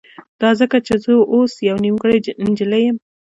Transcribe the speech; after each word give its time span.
دا 0.41 0.49
ځکه 0.59 0.77
چې 0.85 0.93
زه 1.03 1.11
اوس 1.33 1.53
يوه 1.67 1.79
نيمګړې 1.85 2.19
نجلۍ 2.45 2.83
يم. 2.87 2.97